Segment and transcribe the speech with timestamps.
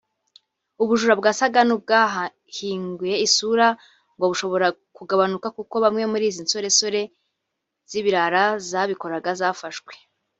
[0.81, 3.67] ubu bujura bwasaga nubwahinguye isura
[4.15, 7.01] ngo bushobora kugabanuka kuko bamwe muri izi nsoresore
[7.89, 9.93] z’ibirara zabikoraga zafashwe